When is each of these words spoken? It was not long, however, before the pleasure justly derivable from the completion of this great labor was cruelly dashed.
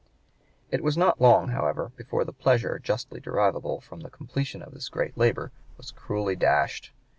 It 0.71 0.83
was 0.83 0.97
not 0.97 1.21
long, 1.21 1.49
however, 1.49 1.91
before 1.95 2.25
the 2.25 2.33
pleasure 2.33 2.79
justly 2.79 3.19
derivable 3.19 3.81
from 3.81 3.99
the 3.99 4.09
completion 4.09 4.63
of 4.63 4.73
this 4.73 4.89
great 4.89 5.15
labor 5.15 5.51
was 5.77 5.91
cruelly 5.91 6.35
dashed. 6.35 6.91